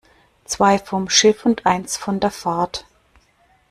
Zwei 0.45 0.79
vom 0.79 1.11
Schiff 1.11 1.45
und 1.45 1.67
eines 1.67 1.95
von 1.95 2.19
der 2.19 2.31
Fahrt. 2.31 2.87